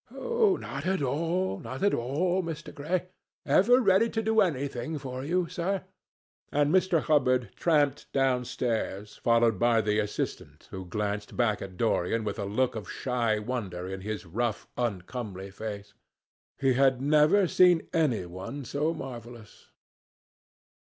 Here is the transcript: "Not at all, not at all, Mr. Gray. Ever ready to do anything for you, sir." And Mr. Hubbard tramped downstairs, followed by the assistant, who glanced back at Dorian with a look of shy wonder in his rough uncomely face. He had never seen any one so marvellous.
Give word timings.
"Not 0.09 0.87
at 0.87 1.03
all, 1.03 1.59
not 1.59 1.83
at 1.83 1.93
all, 1.93 2.41
Mr. 2.41 2.73
Gray. 2.73 3.09
Ever 3.45 3.79
ready 3.79 4.09
to 4.09 4.23
do 4.23 4.41
anything 4.41 4.97
for 4.97 5.23
you, 5.23 5.47
sir." 5.47 5.83
And 6.51 6.73
Mr. 6.73 7.01
Hubbard 7.03 7.51
tramped 7.55 8.11
downstairs, 8.11 9.17
followed 9.17 9.59
by 9.59 9.79
the 9.79 9.99
assistant, 9.99 10.67
who 10.71 10.87
glanced 10.87 11.37
back 11.37 11.61
at 11.61 11.77
Dorian 11.77 12.23
with 12.23 12.39
a 12.39 12.45
look 12.45 12.75
of 12.75 12.89
shy 12.89 13.37
wonder 13.37 13.87
in 13.87 14.01
his 14.01 14.25
rough 14.25 14.67
uncomely 14.75 15.51
face. 15.51 15.93
He 16.59 16.73
had 16.73 16.99
never 16.99 17.47
seen 17.47 17.87
any 17.93 18.25
one 18.25 18.65
so 18.65 18.95
marvellous. 18.95 19.67